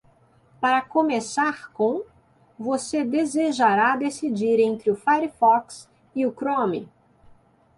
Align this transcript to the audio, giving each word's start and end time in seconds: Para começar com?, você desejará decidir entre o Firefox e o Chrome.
Para 0.59 0.81
começar 0.81 1.71
com?, 1.73 2.01
você 2.57 3.03
desejará 3.03 3.95
decidir 3.95 4.59
entre 4.59 4.89
o 4.89 4.95
Firefox 4.95 5.87
e 6.15 6.25
o 6.25 6.33
Chrome. 6.33 6.89